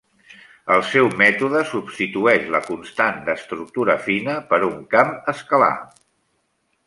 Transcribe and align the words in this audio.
El 0.75 0.79
seu 0.91 1.09
mètode 1.17 1.59
substitueix 1.73 2.47
la 2.55 2.61
constant 2.69 3.21
d'estructura 3.27 3.97
fina 4.07 4.37
per 4.53 4.61
un 4.69 4.79
camp 4.95 5.15
escalar. 5.35 5.73